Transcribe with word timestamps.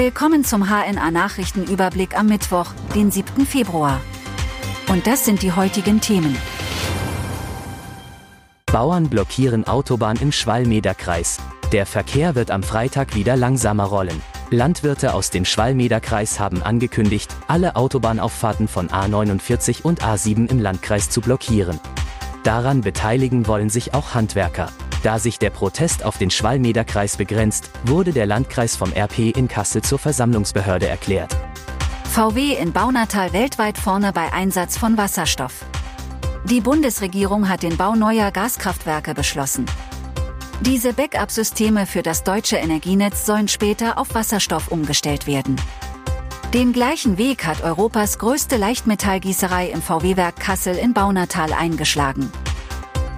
Willkommen 0.00 0.46
zum 0.46 0.66
HNA 0.70 1.10
Nachrichtenüberblick 1.10 2.18
am 2.18 2.24
Mittwoch, 2.24 2.68
den 2.94 3.10
7. 3.10 3.44
Februar. 3.44 4.00
Und 4.88 5.06
das 5.06 5.26
sind 5.26 5.42
die 5.42 5.52
heutigen 5.52 6.00
Themen. 6.00 6.38
Bauern 8.64 9.10
blockieren 9.10 9.66
Autobahn 9.66 10.16
im 10.16 10.32
Schwalmederkreis. 10.32 11.36
Der 11.72 11.84
Verkehr 11.84 12.34
wird 12.34 12.50
am 12.50 12.62
Freitag 12.62 13.14
wieder 13.14 13.36
langsamer 13.36 13.84
rollen. 13.84 14.22
Landwirte 14.48 15.12
aus 15.12 15.28
dem 15.28 15.44
Schwalmederkreis 15.44 16.40
haben 16.40 16.62
angekündigt, 16.62 17.36
alle 17.46 17.76
Autobahnauffahrten 17.76 18.68
von 18.68 18.88
A49 18.88 19.82
und 19.82 20.02
A7 20.02 20.50
im 20.50 20.60
Landkreis 20.60 21.10
zu 21.10 21.20
blockieren. 21.20 21.78
Daran 22.42 22.80
beteiligen 22.80 23.46
wollen 23.46 23.68
sich 23.68 23.92
auch 23.92 24.14
Handwerker. 24.14 24.70
Da 25.02 25.18
sich 25.18 25.38
der 25.38 25.50
Protest 25.50 26.04
auf 26.04 26.18
den 26.18 26.30
Schwalmederkreis 26.30 27.16
begrenzt, 27.16 27.70
wurde 27.84 28.12
der 28.12 28.26
Landkreis 28.26 28.76
vom 28.76 28.92
RP 28.92 29.36
in 29.36 29.48
Kassel 29.48 29.82
zur 29.82 29.98
Versammlungsbehörde 29.98 30.88
erklärt. 30.88 31.34
VW 32.04 32.54
in 32.54 32.72
Baunatal 32.72 33.32
weltweit 33.32 33.78
vorne 33.78 34.12
bei 34.12 34.32
Einsatz 34.32 34.76
von 34.76 34.98
Wasserstoff. 34.98 35.64
Die 36.44 36.60
Bundesregierung 36.60 37.48
hat 37.48 37.62
den 37.62 37.76
Bau 37.76 37.94
neuer 37.94 38.30
Gaskraftwerke 38.30 39.14
beschlossen. 39.14 39.66
Diese 40.60 40.92
Backup-Systeme 40.92 41.86
für 41.86 42.02
das 42.02 42.22
deutsche 42.22 42.56
Energienetz 42.56 43.24
sollen 43.24 43.48
später 43.48 43.96
auf 43.96 44.14
Wasserstoff 44.14 44.68
umgestellt 44.68 45.26
werden. 45.26 45.56
Den 46.52 46.72
gleichen 46.72 47.16
Weg 47.16 47.46
hat 47.46 47.62
Europas 47.62 48.18
größte 48.18 48.56
Leichtmetallgießerei 48.56 49.70
im 49.70 49.80
VW-Werk 49.80 50.36
Kassel 50.36 50.76
in 50.76 50.92
Baunatal 50.92 51.52
eingeschlagen. 51.52 52.30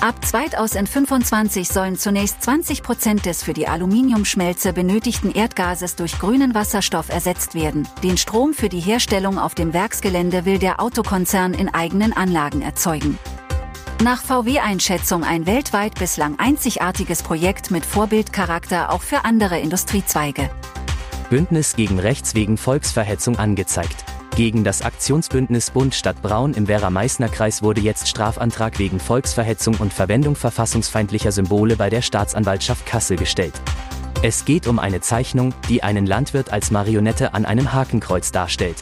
Ab 0.00 0.24
2025 0.24 1.66
sollen 1.68 1.96
zunächst 1.96 2.40
20 2.44 2.84
Prozent 2.84 3.26
des 3.26 3.42
für 3.42 3.52
die 3.52 3.66
Aluminiumschmelze 3.66 4.72
benötigten 4.72 5.32
Erdgases 5.32 5.96
durch 5.96 6.20
grünen 6.20 6.54
Wasserstoff 6.54 7.08
ersetzt 7.08 7.56
werden. 7.56 7.88
Den 8.04 8.16
Strom 8.16 8.54
für 8.54 8.68
die 8.68 8.78
Herstellung 8.78 9.40
auf 9.40 9.56
dem 9.56 9.72
Werksgelände 9.72 10.44
will 10.44 10.60
der 10.60 10.80
Autokonzern 10.80 11.52
in 11.52 11.68
eigenen 11.74 12.12
Anlagen 12.12 12.62
erzeugen. 12.62 13.18
Nach 14.00 14.22
VW-Einschätzung 14.22 15.24
ein 15.24 15.46
weltweit 15.46 15.98
bislang 15.98 16.38
einzigartiges 16.38 17.24
Projekt 17.24 17.72
mit 17.72 17.84
Vorbildcharakter 17.84 18.92
auch 18.92 19.02
für 19.02 19.24
andere 19.24 19.58
Industriezweige. 19.58 20.48
Bündnis 21.28 21.74
gegen 21.74 21.98
Rechts 21.98 22.36
wegen 22.36 22.56
Volksverhetzung 22.56 23.36
angezeigt. 23.36 24.04
Gegen 24.38 24.62
das 24.62 24.82
Aktionsbündnis 24.82 25.72
Bund 25.72 25.96
Stadt 25.96 26.22
Braun 26.22 26.54
im 26.54 26.68
Werra-Meißner-Kreis 26.68 27.60
wurde 27.60 27.80
jetzt 27.80 28.06
Strafantrag 28.06 28.78
wegen 28.78 29.00
Volksverhetzung 29.00 29.74
und 29.78 29.92
Verwendung 29.92 30.36
verfassungsfeindlicher 30.36 31.32
Symbole 31.32 31.74
bei 31.74 31.90
der 31.90 32.02
Staatsanwaltschaft 32.02 32.86
Kassel 32.86 33.16
gestellt. 33.16 33.54
Es 34.22 34.44
geht 34.44 34.68
um 34.68 34.78
eine 34.78 35.00
Zeichnung, 35.00 35.54
die 35.68 35.82
einen 35.82 36.06
Landwirt 36.06 36.52
als 36.52 36.70
Marionette 36.70 37.34
an 37.34 37.46
einem 37.46 37.72
Hakenkreuz 37.72 38.30
darstellt. 38.30 38.76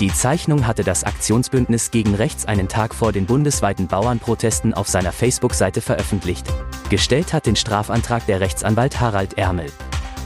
Die 0.00 0.12
Zeichnung 0.12 0.66
hatte 0.66 0.82
das 0.82 1.04
Aktionsbündnis 1.04 1.92
gegen 1.92 2.16
Rechts 2.16 2.44
einen 2.46 2.66
Tag 2.66 2.92
vor 2.92 3.12
den 3.12 3.26
bundesweiten 3.26 3.86
Bauernprotesten 3.86 4.74
auf 4.74 4.88
seiner 4.88 5.12
Facebook-Seite 5.12 5.82
veröffentlicht. 5.82 6.48
Gestellt 6.88 7.32
hat 7.32 7.46
den 7.46 7.54
Strafantrag 7.54 8.26
der 8.26 8.40
Rechtsanwalt 8.40 8.98
Harald 8.98 9.38
Ermel. 9.38 9.70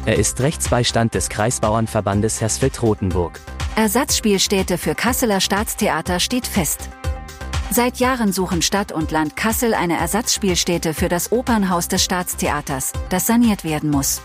Er 0.07 0.17
ist 0.17 0.41
Rechtsbeistand 0.41 1.13
des 1.13 1.29
Kreisbauernverbandes 1.29 2.41
Hersfeld-Rotenburg. 2.41 3.43
Ersatzspielstätte 3.77 4.79
für 4.79 4.95
Kasseler 4.95 5.41
Staatstheater 5.41 6.21
steht 6.21 6.47
fest. 6.47 6.89
Seit 7.73 7.97
Jahren 7.97 8.33
suchen 8.33 8.63
Stadt 8.63 8.93
und 8.93 9.11
Land 9.11 9.35
Kassel 9.35 9.75
eine 9.75 9.99
Ersatzspielstätte 9.99 10.95
für 10.95 11.09
das 11.09 11.33
Opernhaus 11.33 11.89
des 11.89 12.05
Staatstheaters, 12.05 12.93
das 13.09 13.27
saniert 13.27 13.65
werden 13.65 13.91
muss. 13.91 14.23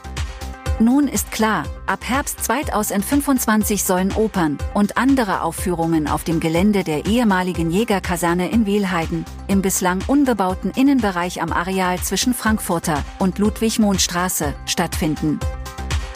Nun 0.80 1.08
ist 1.08 1.32
klar, 1.32 1.64
ab 1.88 2.02
Herbst 2.04 2.44
2025 2.44 3.84
sollen 3.84 4.12
Opern 4.12 4.60
und 4.76 4.98
andere 4.98 5.42
Aufführungen 5.42 6.08
auf 6.08 6.24
dem 6.24 6.40
Gelände 6.40 6.84
der 6.84 7.08
ehemaligen 7.08 7.72
Jägerkaserne 7.72 8.52
in 8.52 8.68
Wehlheiden, 8.68 9.26
im 9.48 9.64
bislang 9.64 10.00
unbebauten 10.06 10.70
Innenbereich 10.76 11.42
am 11.42 11.52
Areal 11.52 12.00
zwischen 12.00 12.36
Frankfurter 12.36 13.04
und 13.18 13.40
Ludwig-Mohn-Straße, 13.40 14.54
stattfinden. 14.68 15.40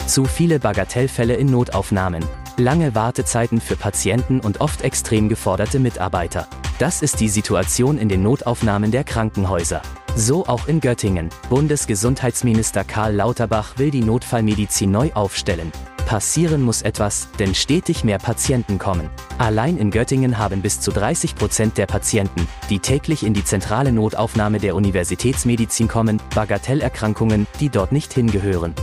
Zu 0.06 0.24
viele 0.24 0.60
Bagatellfälle 0.60 1.34
in 1.34 1.48
Notaufnahmen, 1.48 2.24
lange 2.58 2.94
Wartezeiten 2.94 3.60
für 3.60 3.76
Patienten 3.76 4.40
und 4.40 4.60
oft 4.60 4.82
extrem 4.82 5.28
geforderte 5.28 5.78
Mitarbeiter. 5.78 6.46
Das 6.78 7.02
ist 7.02 7.20
die 7.20 7.28
Situation 7.28 7.98
in 7.98 8.08
den 8.08 8.22
Notaufnahmen 8.22 8.90
der 8.90 9.04
Krankenhäuser. 9.04 9.82
So 10.16 10.46
auch 10.46 10.68
in 10.68 10.80
Göttingen. 10.80 11.28
Bundesgesundheitsminister 11.50 12.84
Karl 12.84 13.14
Lauterbach 13.14 13.78
will 13.78 13.90
die 13.90 14.02
Notfallmedizin 14.02 14.90
neu 14.90 15.10
aufstellen. 15.12 15.72
Passieren 16.06 16.62
muss 16.62 16.82
etwas, 16.82 17.28
denn 17.38 17.54
stetig 17.54 18.04
mehr 18.04 18.18
Patienten 18.18 18.78
kommen. 18.78 19.08
Allein 19.38 19.78
in 19.78 19.90
Göttingen 19.90 20.38
haben 20.38 20.60
bis 20.60 20.80
zu 20.80 20.92
30 20.92 21.34
Prozent 21.34 21.78
der 21.78 21.86
Patienten, 21.86 22.46
die 22.70 22.78
täglich 22.78 23.24
in 23.24 23.34
die 23.34 23.44
zentrale 23.44 23.90
Notaufnahme 23.90 24.58
der 24.58 24.76
Universitätsmedizin 24.76 25.88
kommen, 25.88 26.20
Bagatellerkrankungen, 26.34 27.46
die 27.58 27.70
dort 27.70 27.90
nicht 27.90 28.12
hingehören. 28.12 28.74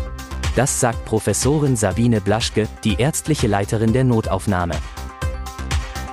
Das 0.56 0.82
sagt 0.82 1.06
Professorin 1.06 1.78
Sabine 1.78 2.20
Blaschke, 2.20 2.68
die 2.84 2.96
ärztliche 3.00 3.48
Leiterin 3.48 3.94
der 3.94 4.04
Notaufnahme. 4.04 4.76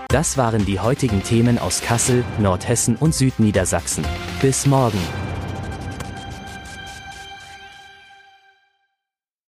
Das 0.09 0.39
waren 0.39 0.65
die 0.65 0.79
heutigen 0.79 1.23
Themen 1.23 1.59
aus 1.59 1.81
Kassel, 1.81 2.25
Nordhessen 2.39 2.97
und 2.97 3.15
Südniedersachsen. 3.15 4.05
Bis 4.41 4.65
morgen. 4.65 5.01